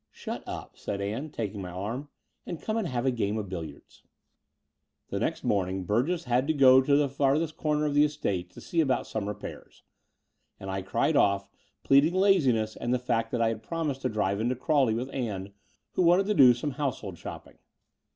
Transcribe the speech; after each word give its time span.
"Shut 0.11 0.43
up," 0.47 0.79
said 0.79 0.99
Ann, 0.99 1.29
taking 1.29 1.61
my 1.61 1.69
arm, 1.69 2.09
"and 2.47 2.59
come 2.59 2.75
and 2.75 2.87
have 2.87 3.05
a 3.05 3.11
game 3.11 3.37
of 3.37 3.49
billiards." 3.49 4.01
VI 4.01 4.07
The 5.09 5.19
next 5.19 5.43
morning 5.43 5.83
Burgess 5.83 6.23
had 6.23 6.47
to 6.47 6.53
go 6.55 6.81
to 6.81 6.95
the 6.95 7.07
far 7.07 7.37
thest 7.37 7.55
comer 7.55 7.85
of 7.85 7.93
the 7.93 8.03
estate 8.05 8.49
to 8.53 8.61
see 8.61 8.81
about 8.81 9.05
some 9.05 9.27
repairs; 9.27 9.83
and 10.59 10.71
I 10.71 10.81
cried 10.81 11.15
off, 11.15 11.51
pleading 11.83 12.15
laziness 12.15 12.75
and 12.75 12.91
the 12.91 12.97
fact 12.97 13.29
that 13.29 13.43
I 13.43 13.49
had 13.49 13.61
promised 13.61 14.01
to 14.01 14.09
drive 14.09 14.39
into 14.41 14.55
Crawley 14.55 14.95
with 14.95 15.13
Ann, 15.13 15.53
who 15.91 16.01
wanted 16.01 16.25
to 16.25 16.33
do 16.33 16.55
some 16.55 16.71
household 16.71 17.19
shopping. 17.19 17.59